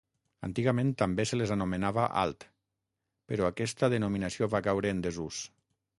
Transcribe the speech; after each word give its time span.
Antigament 0.45 0.93
també 1.01 1.25
se 1.31 1.39
les 1.41 1.53
anomenava 1.57 2.07
alt, 2.23 2.47
però 3.33 3.47
aquesta 3.51 3.93
denominació 3.95 4.51
va 4.55 4.67
caure 4.69 4.95
en 4.95 5.09
desús. 5.11 5.45